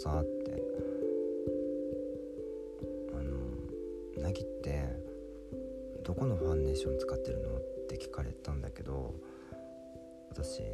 [0.00, 0.62] さって。
[3.12, 4.82] あのなぎって
[6.02, 9.14] どこのファンデーション使ってるのって聞かれたんだけど
[10.30, 10.66] 私フ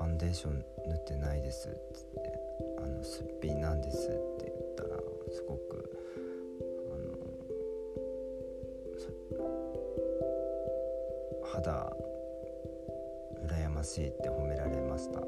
[0.00, 2.32] ァンデーション塗ってないですっつって
[2.78, 4.96] あのすっぴんなんですって言ったら
[5.30, 6.00] すごく
[6.90, 7.18] あの
[11.44, 11.92] 肌
[13.46, 15.20] 羨ましいって褒められました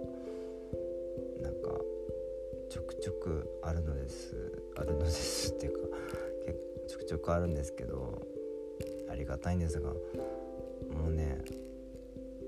[3.01, 4.63] ちょくあるのです。
[4.77, 5.97] あるのですっていうか
[6.89, 8.21] ちょくちょくあるんですけど
[9.11, 9.97] ありがたいんですがも
[11.09, 11.39] うね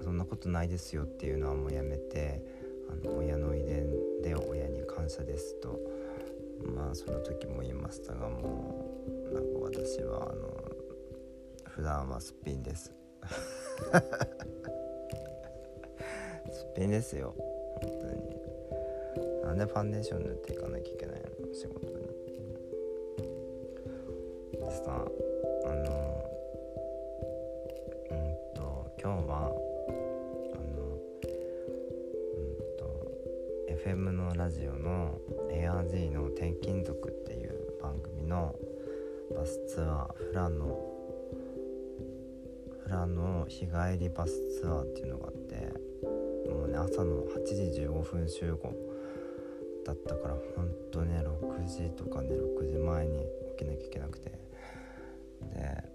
[0.03, 2.42] そんなことないですよっていうのはもうやめて
[2.91, 3.89] あの親の遺伝
[4.22, 5.78] で親に感謝ですと
[6.75, 8.91] まあその時も言いましたがも
[9.31, 10.53] うなんか私はあの
[11.69, 12.92] 普段はすっぴんです。
[16.53, 17.34] すっぴんですよ
[17.81, 18.41] 本当に。
[19.53, 21.92] なんでファンデーション塗っていかなきゃいけないの仕事に
[24.50, 26.25] でさあの
[28.11, 28.17] うん
[28.55, 29.53] と今日は
[30.55, 30.97] あの
[32.33, 32.83] うんと
[33.84, 35.19] FM のラジオの
[35.50, 38.55] ARG の「転勤族」っていう番組の
[39.37, 40.81] バスツアーフラの
[42.84, 45.56] フラの日帰りバスツアーっていうのがあって
[46.48, 48.91] もうね朝の8時15分集合。
[49.84, 53.19] だったからほんとね6時とかね6時前に
[53.56, 54.30] 起きなきゃいけなくて。
[54.30, 55.93] で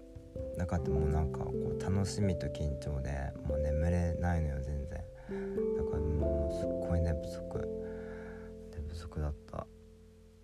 [0.56, 4.88] 中でもなんかこう楽しみと緊張でもう眠れないのよ全然。
[4.88, 7.68] だからもうすっごい寝不足。
[8.72, 9.66] 寝不足だった。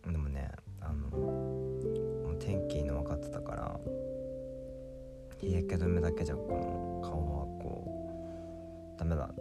[0.06, 0.50] でもね
[0.80, 3.80] あのもう天気いいの分かってたから
[5.38, 9.33] 日焼け止めだけじゃこの顔はこうダメだ。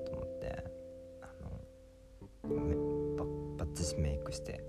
[4.34, 4.66] して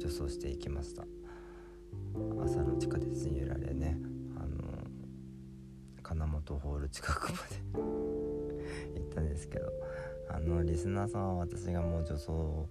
[0.00, 1.04] 女装していきました。
[2.42, 3.98] 朝の地下鉄に揺られね
[4.36, 4.48] あの
[6.02, 7.78] 金本ホール近くまで
[9.00, 9.72] 行ったんですけど
[10.28, 12.68] あのリスナーさんは私がもう女装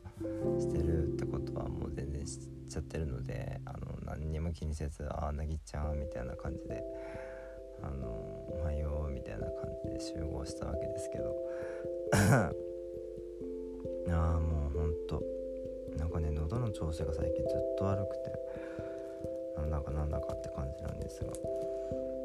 [0.59, 2.39] してるってことはもう全然知っ
[2.69, 6.83] ちゃってるのであの何にも気にせず「ああなぎちゃん」みたいな感じで
[7.81, 8.07] 「あの
[8.49, 11.35] おはよう」みたいな感じで集合したわけですけど。
[14.09, 15.21] ああもうほんと。
[15.97, 18.37] なんかね喉の調子が最近ずっと悪くて。
[19.57, 21.31] なんだかなんだかって感じなんですが。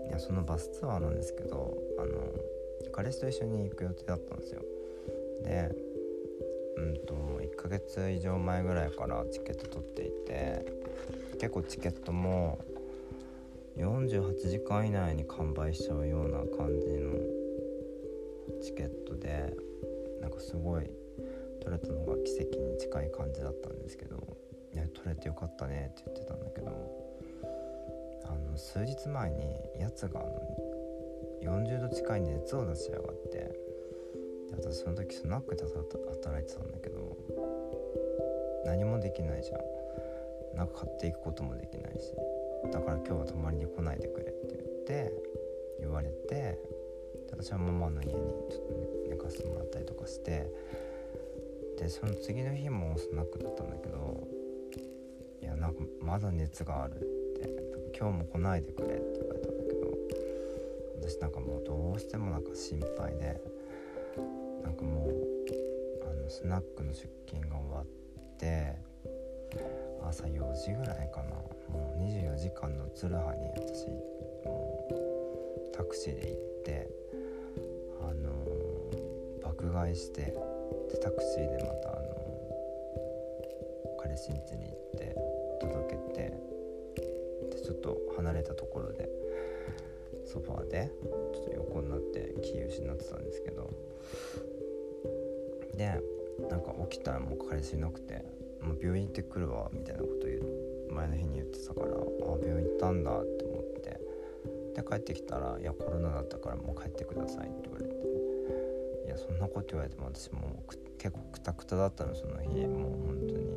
[0.09, 4.61] いやそのバスツアーなんですけどあの彼氏と一緒に行く予定だったんですよ。
[5.43, 5.71] で
[6.77, 10.65] うんと1ヶ月以上前ぐらいからチケット取っていて
[11.35, 12.59] 結構チケットも
[13.77, 17.15] 48時間以内に完売しちゃうような感じの
[18.63, 19.55] チケットで
[20.21, 20.91] なんかすごい
[21.63, 24.17] 取れたのが奇跡に近い感じだったんですけど
[24.75, 26.69] 「いや取れてよかったね」って言ってたんだけど
[28.25, 30.41] あの数日前にやつがあの
[31.43, 33.55] 40度近い熱を出しやがってで
[34.53, 37.17] 私その時スナックで働いてたんだけど
[38.65, 39.61] 何もできないじゃん。
[40.57, 42.13] なんか買っていくこともできないし
[42.73, 45.13] だから今日は泊まりに来ないでくれって言って
[45.81, 46.59] 言われて
[47.31, 48.67] 私はママの家にちょっ
[49.07, 50.47] と、寝かせてもらったりとかして
[51.83, 54.29] でその次の日もスナックだったんだけど
[55.41, 56.99] いやなんかまだ熱があるっ
[57.43, 59.91] て今日も来ないでくれって言われたんだけど
[61.01, 63.41] 私なんかもうどうしてもなんか心配で
[64.63, 68.77] なんかもうあのスナックの出勤が終わって
[70.07, 71.35] 朝4時ぐらいかな。
[71.69, 76.89] もう24時間のツルハに私もうタクシーで行って
[78.03, 78.83] あのー
[79.43, 80.35] 爆買いして
[80.93, 82.13] でタクシーでまたあの
[84.01, 85.17] 彼氏ん家に行って
[85.61, 86.33] 届けて
[87.51, 89.09] でちょっと離れたところで
[90.25, 90.91] ソファーで
[91.35, 93.71] ちょっと横になって気失ってたんですけど。
[95.77, 96.01] で
[96.51, 98.25] なんか起きたらもう彼氏いなくて
[98.61, 100.43] 「もう病院行ってくるわ」みたいなこと言う
[100.93, 102.01] 前の日に言ってたから「あ
[102.43, 103.73] 病院行ったんだ」って思って。
[104.75, 107.95] で帰ってきたら「いやコロナだったからもう帰ってください」って言われて
[109.13, 112.49] 「やそんなこと言われても私もう結構クタクタだったのその日。
[112.67, 113.57] もう本当に。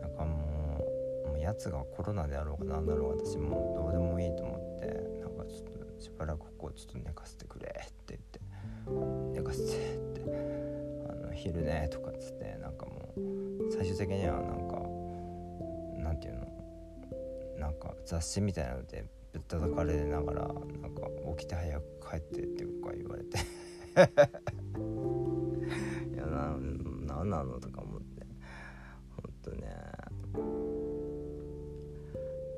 [0.00, 0.84] なんかも
[1.24, 4.86] うもうやつがコロナであろうが何だろうが私もうどうでもいいと思って。
[5.20, 8.40] なんかちょっとしばらくここをちょっと寝かせてくれって言って。
[9.32, 10.22] 寝かせてって。
[11.08, 12.58] あの昼寝とかっつって。
[12.60, 14.80] なんかもう最終的にはなんか
[16.02, 16.46] なんていうの？
[17.58, 20.52] なんか雑誌みたいなのでぶったたかれながらなん
[20.94, 23.38] か起きて早く帰ってっていうか言われて。
[27.24, 28.26] なんなのとか思って。
[29.16, 29.72] ほんとね。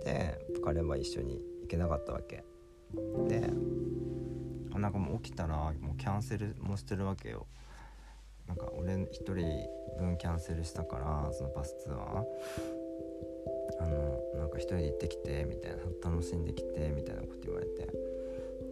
[0.04, 2.44] で彼は一緒に行けなかったわけ。
[3.28, 3.50] で
[4.78, 7.46] なんかもう起きたらもうキャンセルもしてるわけよ。
[8.46, 9.34] なんか俺一人
[9.98, 12.24] 分キャンセルしたからそのバスツアー。
[13.78, 15.78] あのなんか一人で行ってきてみたいな。
[16.02, 17.86] 楽しんできてみたいなこと言われて。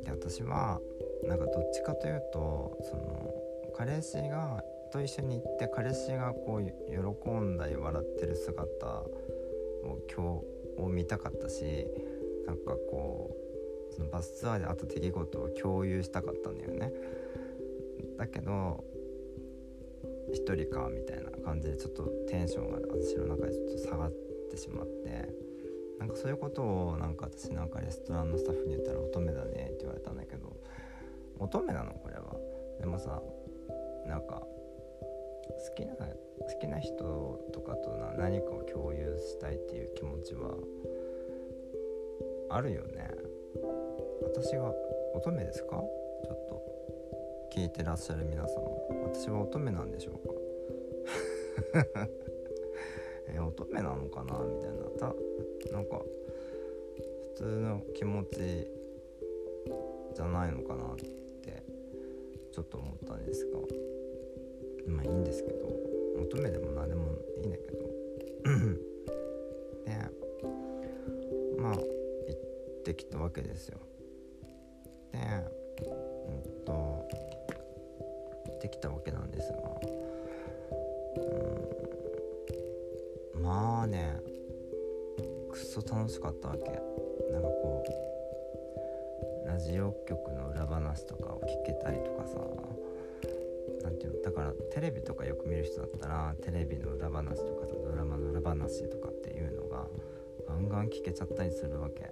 [0.05, 0.81] で私は
[1.25, 3.35] なんかどっちかというとその
[3.77, 4.63] 彼氏が
[4.95, 10.41] と一緒に行って彼氏がこう喜んだり笑ってる姿を今
[10.79, 11.85] 日を見たかったし
[12.47, 13.37] なんかこ
[13.91, 16.93] うそのバスツアーであった出来事を共有したかったんだよね。
[18.17, 18.85] だけど
[20.33, 24.13] 1人かみたいな感じでちょっとテンションが私の中でちょっと下がっ
[24.49, 25.29] てしまって
[25.99, 30.57] なんかそういうことをなんか私なんかレストランのスタッフに言ったら乙女だねって言われたんだけど
[31.41, 32.37] 乙女なのこれは。
[32.79, 33.21] でもさ
[34.07, 34.47] なんか
[35.59, 36.07] 好きな好
[36.61, 36.95] きな人
[37.53, 40.51] とかと何かを共有したいっていう気持ちは
[42.51, 43.09] あるよね。
[44.23, 44.73] 私が
[45.15, 45.77] 乙女ですか？
[46.25, 46.63] ちょっと
[47.53, 48.49] 聞いてらっしゃる皆様。
[49.13, 50.15] 私は乙女なんでしょう
[51.75, 51.95] か？
[53.29, 54.39] え乙女なのかな？
[54.45, 54.85] みたいな。
[54.99, 55.15] た
[55.73, 56.01] なんか
[57.35, 58.69] 普通の気持ち
[60.15, 61.63] じゃないのかなって
[62.53, 63.59] ちょっと思ったんですが。
[64.87, 65.67] まあいいんですけど
[66.23, 67.09] 乙女でも何でも
[67.39, 67.85] いいんだけど。
[69.85, 69.91] で
[71.59, 73.79] まあ行ってきたわけですよ。
[75.13, 75.83] でう
[76.61, 77.07] んと行
[78.55, 79.59] ってきたわけなんですが。
[83.37, 84.17] うんまあね
[85.51, 86.61] くっそ楽しかったわけ。
[87.33, 87.85] なんかこ
[89.45, 92.39] うラジオ局の裏話とかを聞けたりとかさ。
[93.85, 99.87] 何ていうのだからテレビとかよく見る人だったらテレビの裏話とかドラマの裏話とかっていうのが
[100.49, 102.11] ガンガン聞けちゃったりするわけ。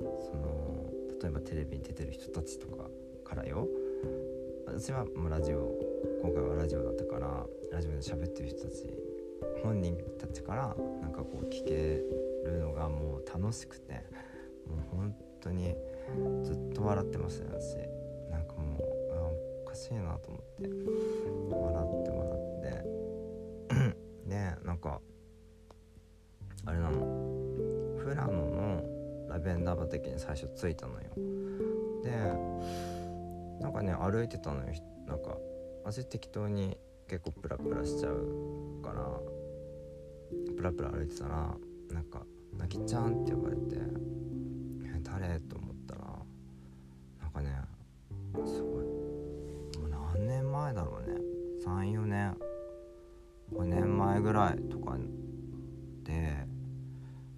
[0.00, 0.90] その
[1.22, 2.88] 例えばテレビに出てる人たちとか
[3.24, 3.68] からよ。
[4.66, 5.74] 私はもうラジオ
[6.22, 8.86] 今回はラジオだったからラジオで喋ってる人たち
[9.62, 12.02] 本人たちからなんかこう聞け
[12.44, 13.94] るのがもう楽しくて
[14.66, 15.74] もう本当に
[16.44, 17.76] ずっと笑ってましたよ私。
[18.30, 20.68] なんかもうおかしいなと思って。
[29.98, 31.00] ベンダー畑に最初着いたのよ。
[32.02, 32.10] で
[33.60, 34.66] なんかね歩いてたのよ。
[35.06, 35.36] なんか
[35.84, 36.76] 私適当に
[37.08, 39.20] 結構プラプラしちゃうから
[40.56, 41.54] プラプラ歩いてたら
[41.90, 42.24] なんか
[42.56, 43.76] 「なぎちゃん」って呼ばれて
[44.86, 46.00] 「え誰?」と思ったら
[47.20, 47.60] なんかね
[48.46, 48.84] すごい
[49.80, 51.20] もう何年前だろうね。
[51.64, 52.36] 34年
[53.52, 54.96] 5年前ぐらいとか
[56.04, 56.46] で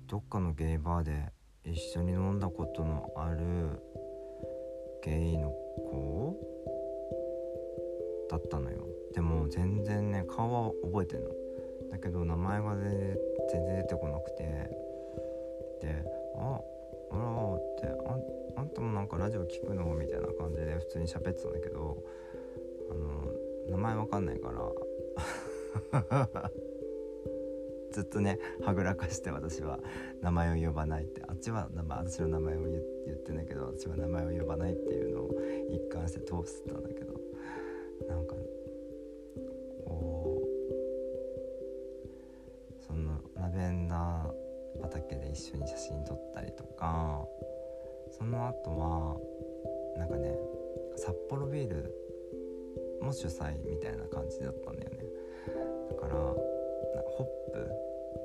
[0.07, 1.33] どっかのゲイバーで
[1.65, 3.81] 一緒に飲んだことのある
[5.03, 6.37] ゲイの子
[8.31, 8.87] だったのよ。
[9.15, 11.31] でも全然ね顔は覚えてんの。
[11.91, 13.19] だけど名前が全然
[13.51, 14.43] 全然出てこなくて。
[15.81, 16.05] で
[16.39, 16.61] 「あ
[17.11, 18.19] あら」ってあ
[18.61, 22.03] 「あんたもなんかラジオ聞くの?」みたいな感じで普通に喋ってたんだけど
[22.91, 23.33] あの
[23.71, 24.73] 名前わかんないから。
[27.93, 29.79] ずっとねはぐらかして私は
[30.23, 35.31] 名前を呼ばないってあっちは名前私の名前を言ってんだけど私は名前を呼ばないっていうのを
[35.71, 37.13] 一貫して通してたんだけど
[38.09, 38.35] なんか
[39.87, 40.43] こ
[42.81, 47.25] うそのラベンダー畑で一緒に写真撮ったりとか
[48.11, 49.17] その後は
[49.99, 50.35] なんかね
[50.97, 51.95] 札幌ビール
[53.03, 55.05] も主催みたいな感じだったんだよね。
[55.91, 56.35] だから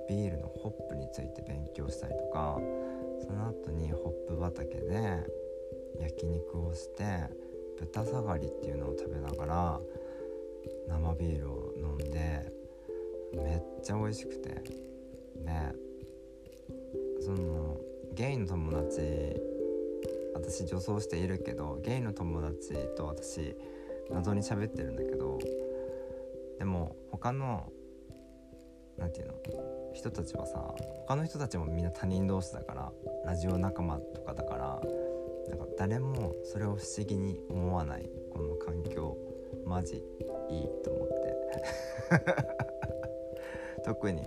[0.07, 2.59] ビールのホップについて勉強したりとか
[3.19, 5.25] その後にホップ畑で
[5.99, 7.03] 焼肉をして
[7.79, 9.79] 豚下がりっていうのを食べながら
[10.87, 12.51] 生ビールを飲んで
[13.35, 14.61] めっちゃ美味しくてで
[17.21, 17.77] その
[18.13, 19.01] ゲイの友達
[20.33, 23.55] 私女装しているけどゲイの友達と私
[24.09, 25.37] 謎に喋ってるんだけど
[26.59, 27.71] でも他の
[28.97, 29.93] 何て言うの？
[29.93, 30.73] 人たちはさ
[31.07, 32.91] 他の人たちもみんな他人同士だから
[33.25, 34.81] ラジオ仲間とかだから
[35.49, 39.17] なんか誰もそれを不思議に思わないこの環境
[39.65, 39.95] マジ
[40.49, 41.37] いいと思って。
[43.83, 44.21] 特に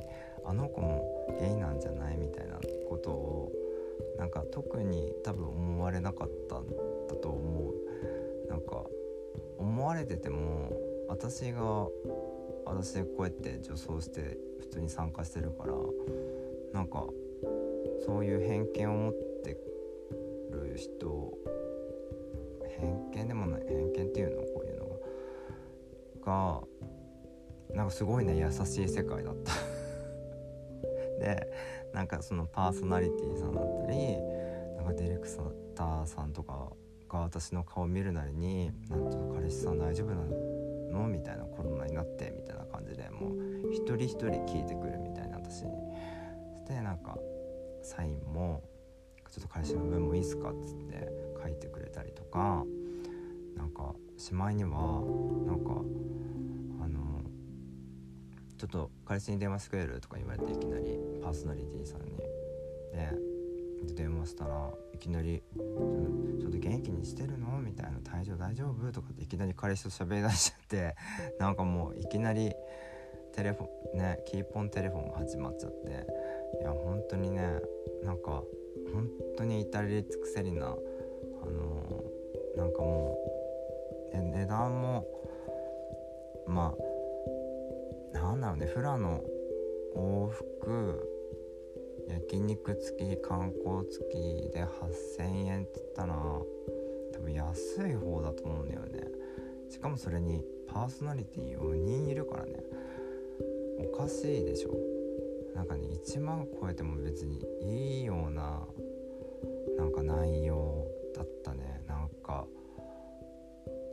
[0.44, 2.58] あの子もゲイなんじゃないみたいな
[2.88, 3.52] ことを
[4.16, 7.74] なんか特に多分思われなかったんだと思う。
[8.48, 8.84] なんか
[9.58, 10.72] 思われてても
[11.08, 11.86] 私が
[12.70, 15.74] 私こうやって女装して普通に参加してるから
[16.72, 17.04] なんか
[18.06, 19.12] そういう偏見を持っ
[19.44, 19.56] て
[20.52, 21.32] る人
[22.78, 24.90] 偏見でもない偏見っていうのこういうのが
[26.24, 26.60] が
[27.74, 29.52] なんかすごいね優しい世界だった
[31.20, 31.52] で
[31.92, 34.16] なんかそのパーソナリティーさんだったり
[34.76, 35.28] なんかディレク
[35.74, 36.72] ターさんとか
[37.08, 40.24] が私の顔見るなりに「なんと彼氏さん大丈夫な
[40.98, 42.49] の?」みたいなコロナになってみたいな
[43.84, 45.70] 一人一人聞いてくるみたいな私に
[46.52, 46.56] そ。
[46.58, 47.18] してなんか
[47.82, 48.62] サインも
[49.30, 51.08] 「ちょっと彼氏の分もいいっすか?」っつって
[51.42, 52.64] 書いてくれたりとか
[53.56, 54.70] なんかしまいには
[55.46, 55.70] なんか
[56.84, 57.22] あの
[58.58, 62.16] 「ちょっと彼氏に電話してくれる?」とか言われていきなりパーソナリティーさんに。
[62.92, 63.30] で
[63.94, 70.94] 電話したらいきなり「ちょっと元気にしてるの?」みたいな「体調大丈夫?」とかっていきなり彼氏と喋りだしちゃって
[71.38, 72.52] なんかもういきなり
[73.40, 75.88] テレフォンねキーポンテレフォンが始まっちゃって。
[76.60, 77.40] いや本当にね
[78.04, 78.42] なんか
[78.92, 83.16] 本当に至り尽くせりなあのー、なんかも
[84.12, 85.06] う値段も
[86.46, 86.74] ま
[88.14, 89.22] あなんだろうねフラの
[89.96, 91.08] 往復
[92.08, 94.64] 焼肉付き観光付きで
[95.18, 99.08] 8,000円って言ったら多分安い方だと思うんだよね。
[99.70, 102.62] しかもそれにパーソナリティ4人いるからね。
[103.82, 104.76] おかしいでしょ。
[105.54, 108.66] なんかね1万超えても別にいいような
[109.76, 111.82] なんか内容だったね。
[111.86, 112.46] なんか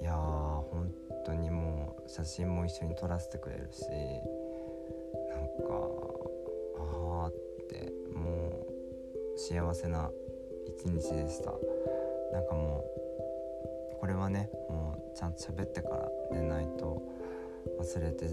[0.02, 0.92] いやー本
[1.26, 3.82] 当にもう写真も一緒に撮らせてくれるし
[5.30, 5.82] なんか
[6.78, 7.34] ああっ
[7.68, 8.66] ても
[9.36, 10.12] う幸せな
[10.68, 11.52] 一日でした。
[12.32, 12.86] なんかも
[13.94, 17.02] うこれはねもうちゃんと喋ってから寝ないと
[17.80, 18.28] 忘れて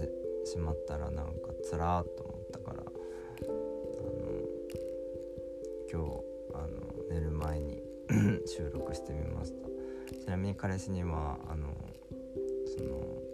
[0.45, 1.33] しまったらなんか
[1.63, 2.91] つらーっと思ったからあの
[5.91, 6.23] 今日
[6.53, 6.69] あの
[7.09, 7.81] 寝る前に
[8.45, 9.65] 収録してみました。
[10.13, 11.67] ちなみに彼氏にはあの
[12.77, 13.25] その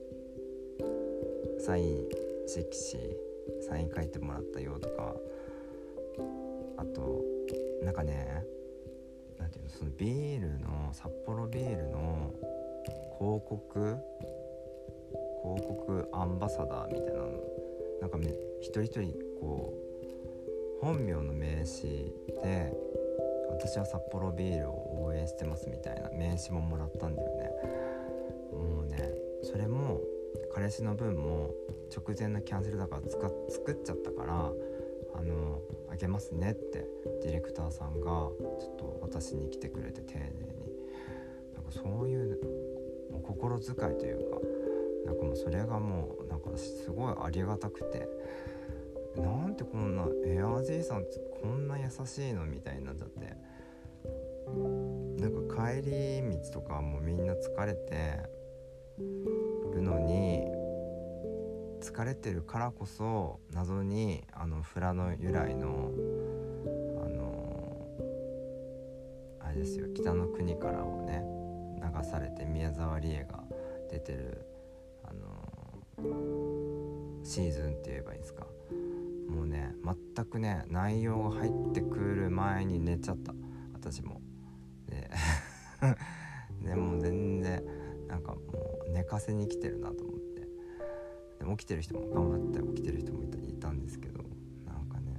[1.59, 2.09] サイン
[2.47, 5.15] 色紙サイン書いてもらったよとか
[6.77, 7.21] あと
[7.83, 8.43] なんかね
[9.37, 12.33] 何ていうのそのビールの札幌ビールの
[13.19, 13.97] 広告
[16.12, 17.27] アンバサダーみたいなの
[18.01, 18.17] なんか
[18.60, 19.74] 一人一人こ
[20.81, 22.12] う本名の名刺
[22.43, 22.74] で
[23.51, 27.51] 私は札幌ビールを応援してますみたいな名刺ももらったんだよね。
[28.51, 30.01] もうねそれも
[30.53, 31.53] 彼氏の分も
[31.95, 33.01] 直前のキャンセルだから
[33.50, 34.51] 作っちゃったから
[35.13, 36.88] あのあげますねって
[37.24, 40.62] ディレクターさんがちょっと私に来てくれて丁寧に。
[41.53, 42.39] なんかそういう
[43.24, 44.38] 心遣いというか
[45.11, 48.07] なんかもうそれがもうなんかすごいありがたくて。
[49.17, 51.03] なんてこんなエアー J さん
[51.41, 53.35] こんな優しいのみたいになっちゃって。
[55.21, 58.21] なんか帰り道とかもうみんな疲れて
[59.73, 60.41] るのに
[61.81, 65.91] 疲れてるからこそ謎にあのフラの由来の
[67.03, 67.87] あの
[69.41, 71.23] あれですよ「北の国から」をね
[71.81, 73.43] 流されて宮沢りえが
[73.89, 74.45] 出てる
[77.24, 78.48] シーズンって言えばいいんですか？
[79.29, 79.74] もうね
[80.15, 83.34] 全くね内容が入ってくる前に寝ちゃった。
[83.74, 84.22] 私も。
[84.88, 85.10] で
[86.67, 87.63] でも全然
[88.08, 88.39] なんかも
[88.88, 90.48] う寝かせに来てるなと思って。
[91.39, 94.22] でも起きてる人も頑張って起きてる人もいたいたんですけど。
[94.65, 95.15] なんかね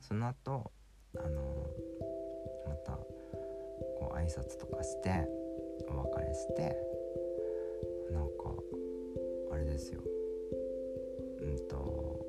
[0.00, 0.70] その後
[1.16, 1.66] あの
[2.68, 5.26] またこう挨拶とかして
[5.88, 6.76] お別れして
[8.12, 8.61] なんか
[9.72, 10.00] ですよ。
[11.40, 12.26] うんと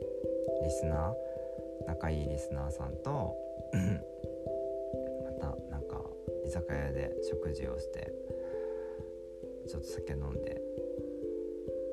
[0.63, 3.35] リスナー仲いいリスナーさんと
[5.25, 6.01] またなんか
[6.45, 8.11] 居酒屋で食事をして
[9.67, 10.61] ちょっと酒飲んで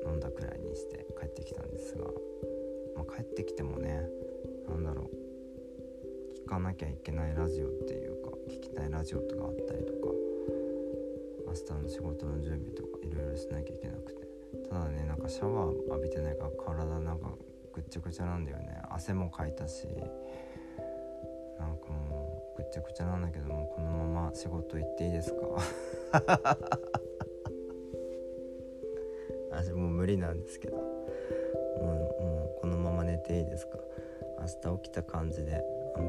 [0.05, 2.05] 飲んだくらいにして帰ってきたんですが、
[2.95, 4.07] まあ、帰ってきてもね
[4.67, 9.99] 何だろう聞かなきゃいけないラジオっていうか聞きたいラジオとかあったりとか
[11.47, 14.30] 明日の仕事の準備とかいろいろしなきゃいけなくて。
[14.71, 17.27] ただねなんかシャワー浴びてないから体なんか
[17.73, 18.81] ぐっちゃぐちゃなんだよね。
[18.89, 19.85] 汗もかいたし
[21.59, 25.39] なんかもうぐっちゃぐちゃなんだけどもこのまま仕事行っていいですか？
[29.51, 30.77] 私もう無理なんですけど。
[30.77, 30.83] も
[31.83, 33.77] うもうこのまま寝ていいですか？
[34.39, 34.45] 明
[34.77, 35.63] 日起きた感じで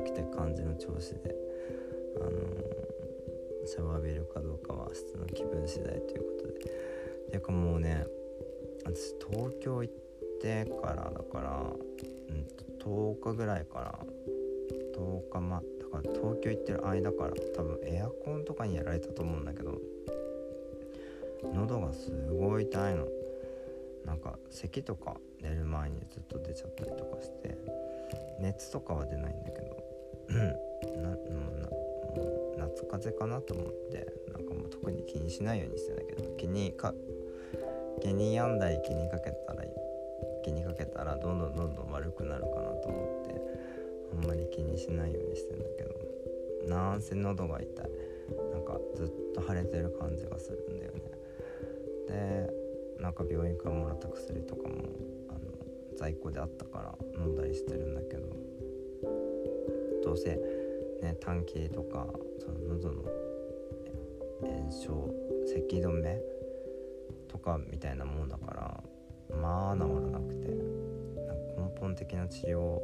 [0.05, 1.35] 起きた感じの調子で
[2.21, 2.31] あの、
[3.67, 6.61] シャワー浴びるかどうかは明日の気分次第ということで。
[7.33, 8.07] てかもうね
[8.85, 9.95] 私東京行っ
[10.41, 11.63] てからだから、
[12.29, 12.47] うん、
[12.79, 13.99] 10日ぐらいから
[14.97, 19.79] 10日まだから東京行ってる間から多分エアコンとかにやられたと思うんだけど
[21.55, 23.07] 喉がすごい痛いの。
[24.05, 27.57] なんか咳とか寝る前にずっと出ちゃったりとかして
[28.41, 29.83] 熱とかは出ないんだけど
[31.01, 31.17] なも
[32.57, 36.93] う夏風邪かなと思ってなんかもう特に気にしないようにしてんだけど気にか
[38.03, 39.63] 気に病んだり気にかけたら
[40.43, 43.41] 気にかけたらどんどんどんどん悪くなるかなと思って
[44.13, 47.91] あんまり気にしないようにしてんだけどなんせ喉が痛い。
[48.53, 51.01] なんかずっと腫れてる感じがするんだよね。
[52.09, 54.75] でなんか病院からもらった薬とかも
[55.29, 55.41] あの
[55.97, 58.29] 在庫であったから飲んだりしてるんだけど
[60.05, 60.37] どうせ
[61.03, 62.07] ね短期とか
[62.39, 63.03] その喉の
[64.41, 65.15] 炎症
[65.47, 66.21] 咳止め
[67.43, 68.83] かみたいなもんだから
[69.37, 72.83] まあ治らなくて根本的な治療を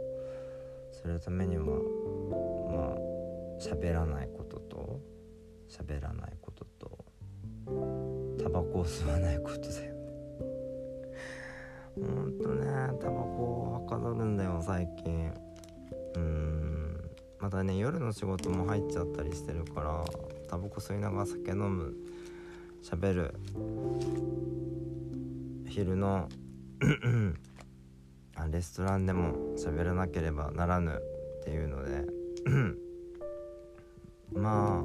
[0.92, 1.70] するためにはま
[2.94, 2.98] あ
[3.60, 5.00] 喋らないことと
[5.68, 7.04] 喋らないことと
[8.42, 9.94] タバコを吸わないことだよ
[11.96, 12.66] ほんとね
[13.00, 15.32] タバコはかどるんだよ最近。
[16.14, 17.10] うん。
[17.40, 20.04] またね夜の仕事も入っちゃったりしてるから
[20.48, 21.94] タバコ吸いながら酒飲む
[22.82, 23.34] 喋る。
[25.66, 26.28] 昼の
[28.50, 30.92] レストランでも喋らなければならぬ。
[30.92, 32.04] っていうので。
[34.32, 34.84] まあ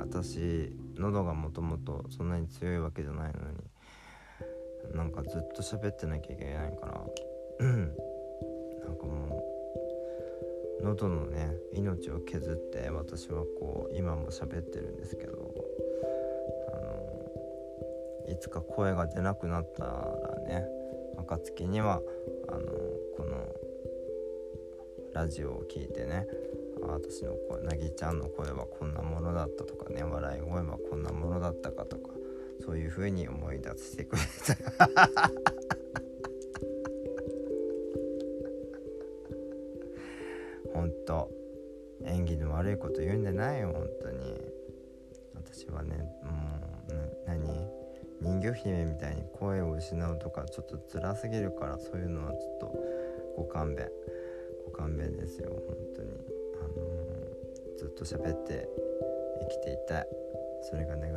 [0.00, 3.56] 私喉がもともとそんなに強いわけじゃないのに。
[4.94, 7.00] なんかずっと喋ってなきゃいけないから。
[7.60, 9.42] なんかも
[10.80, 15.53] う喉のね命を削って私はこう今も喋ってるんですけど。
[18.34, 20.04] いつか声が出なくなったら
[20.46, 20.66] ね
[21.16, 22.00] 暁には
[22.48, 22.60] あの
[23.16, 23.46] この
[25.14, 26.26] ラジオを聴いてね
[26.82, 32.10] 私の声なぎちゃんの声はこんなものだったとかね笑い声はこんなものだったかとか
[32.64, 34.56] そういう風に思い出してくれた。
[40.72, 41.30] 本当
[42.04, 44.54] 演技の悪いこと言うんじゃないよ本当に。
[45.34, 46.63] 私はねもう
[48.24, 52.72] 人魚姫みたいに声を失うとかちょっと辛すぎるからそういうのはちょっと
[53.36, 53.90] ご勘弁
[54.64, 56.08] ご勘弁ですよ本当に。
[56.60, 58.66] あのー、ずっと喋って
[59.40, 60.06] 生きていたい。
[60.62, 61.14] それが願い。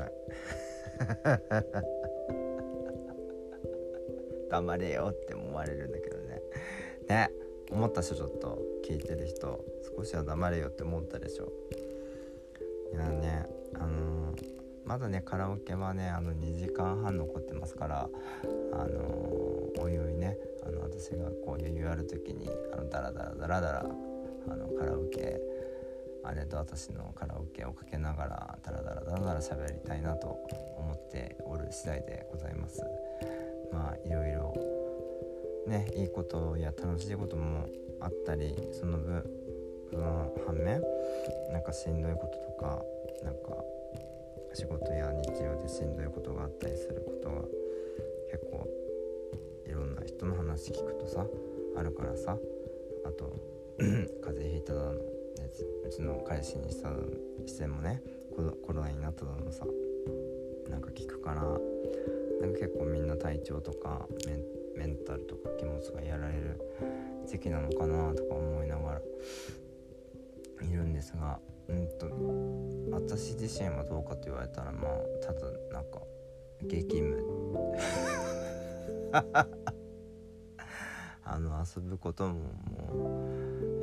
[4.50, 6.42] 黙れよって思われるんだけどね。
[7.08, 7.32] ね
[7.72, 9.64] 思ったでしょちょっと聞いてる人
[9.98, 11.52] 少しは黙れよって思ったでしょ。
[12.94, 13.46] いやね。
[13.46, 13.57] あのー、
[14.88, 18.10] まだねカラオケはねあの2時間半残ってますから
[18.72, 23.86] あのー、おいおいねあの私がこう余裕ある時にあのダラダラダラダラ
[24.50, 25.40] あのカラオケ
[26.36, 30.28] 姉と私のカラオケをかけながらダラダラダラダラ喋りたいなと
[30.78, 32.82] 思っておる次第でございます。
[33.72, 34.54] まあいろいろ
[35.68, 37.68] ねいいことや楽しいことも
[38.00, 39.24] あったりその分
[39.92, 40.82] その反面
[41.52, 42.82] なんかしんどいこととか
[43.24, 43.64] なんか
[44.58, 47.42] 仕事や日常でしんどいことがあったりすることが
[48.32, 48.68] 結構
[49.68, 51.28] いろんな人の話聞くとさ
[51.78, 52.36] あるからさ
[53.06, 53.38] あと
[53.78, 56.90] 風邪ひいただのうちの彼氏にした
[57.46, 58.02] してもね
[58.66, 59.64] コロナになったのさ
[60.68, 61.44] なんか聞くから
[62.42, 64.08] なんか結構みんな体調とか
[64.76, 66.60] メンタルとか気持ちがやられる
[67.28, 69.02] 時期なのかなとか思いながら
[70.68, 72.08] いるんですがうんと
[72.92, 74.92] 私自身はどうかと言われたらまあ
[75.26, 75.40] ただ
[75.72, 76.02] なんか
[76.62, 77.18] 激務。
[81.30, 82.36] あの遊ぶことも
[82.72, 83.32] も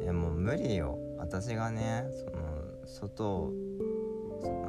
[0.01, 0.99] ういやもう無理よ。
[1.19, 3.53] 私がねその外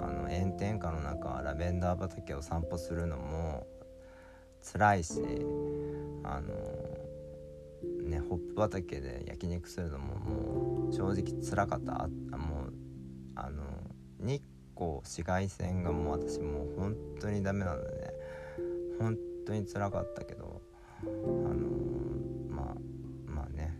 [0.01, 3.65] あの炎天下の中ラベンダー畑を散歩するのも
[4.61, 5.21] 辛いし
[6.23, 6.53] あの
[8.09, 12.09] ねホップ畑で焼肉するのももう正直辛かった。
[14.25, 14.41] 日
[14.75, 18.13] 光紫外線がもう私もう本当にダメなのでね。
[18.99, 20.61] 本当につらかったけど
[21.03, 23.77] あのー、まあまあね。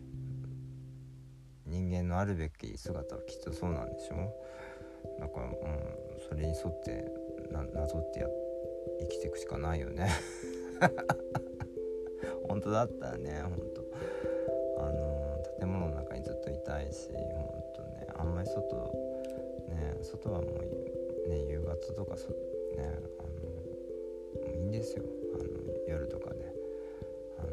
[1.65, 4.15] 人間のあるべき姿はきっとそうなんでしょ。
[5.19, 5.67] だからもう
[6.17, 7.05] んそれに沿って
[7.51, 8.27] ななぞってや
[8.99, 10.10] 生きていくしかないよね。
[12.47, 13.86] 本当だったらね本当。
[14.77, 19.04] あのー、建物の中にずっといたいし本当ねあんまり外
[20.05, 22.35] 外はもうね夕方とかそね
[23.19, 23.63] あのも
[24.45, 25.03] ういいんですよ。
[25.33, 25.43] あの
[25.87, 26.53] 夜とかで、
[27.39, 27.49] あの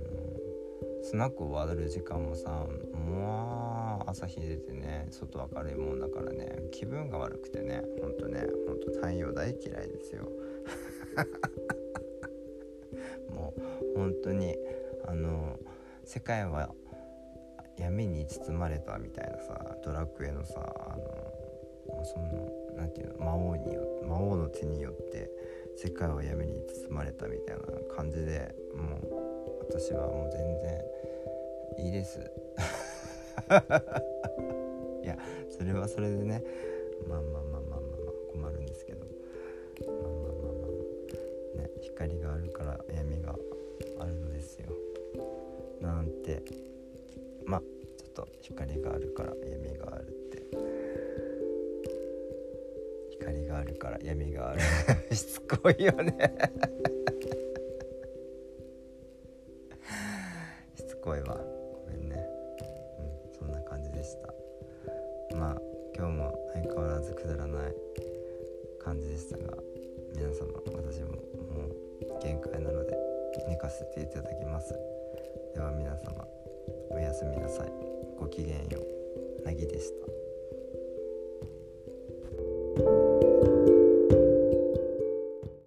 [1.02, 10.28] スナック終わる時間もさもう朝日出てね外明るいもんだからね気分が悪くてねほんとねほんと太陽大嫌いですよ。
[13.34, 14.56] もう本当に
[15.06, 15.58] あの
[16.04, 16.74] 世界は
[17.78, 20.60] 闇に包まれたみたいなさドラクエのさ
[20.90, 21.31] あの
[22.04, 25.30] その何て言うの魔王によ魔王の手によって
[25.76, 27.62] 世界は闇に包まれたみたいな
[27.94, 29.00] 感じでもう
[29.68, 32.20] 私はもう全然いいです。
[35.02, 35.16] いや
[35.48, 36.44] それはそれでね
[37.08, 37.80] まあまあまあまあまあ、まあ、
[38.32, 39.06] 困るんですけど。
[39.86, 40.66] まあまあまあま
[41.56, 41.62] あ。
[41.62, 43.34] ね光があるから闇が
[43.98, 44.66] あるのですよ。
[45.80, 46.42] なんて
[47.44, 50.91] まあちょっと光があるから闇があるって。
[53.22, 54.60] 光があるから闇がある。
[55.14, 56.14] しつこいよね。